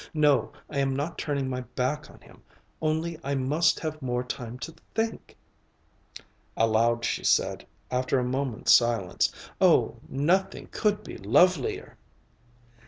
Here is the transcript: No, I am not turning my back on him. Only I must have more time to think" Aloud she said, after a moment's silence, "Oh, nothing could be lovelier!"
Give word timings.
No, 0.15 0.51
I 0.67 0.79
am 0.79 0.95
not 0.95 1.19
turning 1.19 1.47
my 1.47 1.61
back 1.61 2.09
on 2.09 2.19
him. 2.21 2.41
Only 2.81 3.19
I 3.23 3.35
must 3.35 3.79
have 3.81 4.01
more 4.01 4.23
time 4.23 4.57
to 4.57 4.73
think" 4.95 5.37
Aloud 6.57 7.05
she 7.05 7.23
said, 7.23 7.67
after 7.91 8.17
a 8.17 8.23
moment's 8.23 8.73
silence, 8.73 9.31
"Oh, 9.61 9.97
nothing 10.09 10.69
could 10.71 11.03
be 11.03 11.17
lovelier!" 11.19 11.99